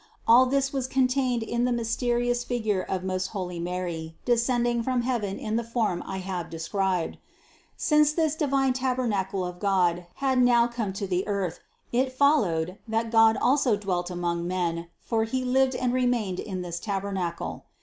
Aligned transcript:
All 0.27 0.47
this 0.47 0.73
was 0.73 0.87
contained 0.87 1.43
in 1.43 1.63
the 1.63 1.71
mysterious 1.71 2.43
figure 2.43 2.81
of 2.81 3.03
most 3.03 3.27
holy 3.27 3.59
Mary 3.59 4.17
descending 4.25 4.81
from 4.81 5.03
heaven 5.03 5.37
in 5.37 5.57
the 5.57 5.63
form 5.63 6.01
I 6.07 6.17
have 6.17 6.49
described. 6.49 7.19
Since 7.77 8.13
this 8.13 8.33
divine 8.33 8.73
tabernacle 8.73 9.45
of 9.45 9.59
God 9.59 10.07
had 10.15 10.41
now 10.41 10.65
come 10.65 10.91
to 10.93 11.05
the 11.05 11.27
earth, 11.27 11.59
it 11.91 12.11
followed, 12.11 12.79
that 12.87 13.11
God 13.11 13.37
also 13.39 13.75
dwelt 13.75 14.09
among 14.09 14.47
men 14.47 14.87
for 14.99 15.23
He 15.25 15.45
lived 15.45 15.75
and 15.75 15.93
remained 15.93 16.39
in 16.39 16.63
this 16.63 16.79
tabernacle. 16.79 17.65